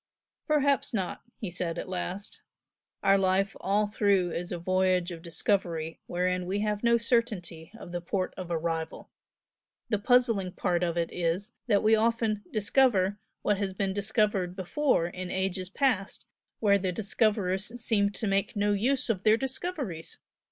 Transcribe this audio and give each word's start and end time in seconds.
"Perhaps 0.47 0.95
not!" 0.95 1.21
he 1.37 1.51
said, 1.51 1.77
at 1.77 1.87
last 1.87 2.41
"Our 3.03 3.19
life 3.19 3.55
all 3.61 3.85
through 3.85 4.31
is 4.31 4.51
a 4.51 4.57
voyage 4.57 5.11
of 5.11 5.21
discovery 5.21 5.99
wherein 6.07 6.47
we 6.47 6.61
have 6.61 6.81
no 6.83 6.97
certainty 6.97 7.71
of 7.77 7.91
the 7.91 8.01
port 8.01 8.33
of 8.35 8.49
arrival. 8.49 9.11
The 9.89 9.99
puzzling 9.99 10.53
part 10.53 10.81
of 10.81 10.97
it 10.97 11.11
is 11.13 11.53
that 11.67 11.83
we 11.83 11.93
often 11.95 12.43
'discover' 12.51 13.19
what 13.43 13.59
has 13.59 13.73
been 13.73 13.93
discovered 13.93 14.55
before 14.55 15.05
in 15.05 15.27
past 15.27 15.37
ages 16.23 16.25
where 16.59 16.79
the 16.79 16.91
discoverers 16.91 17.79
seemed 17.79 18.15
to 18.15 18.25
make 18.25 18.55
no 18.55 18.73
use 18.73 19.07
of 19.07 19.21
their 19.21 19.37
discoveries! 19.37 20.17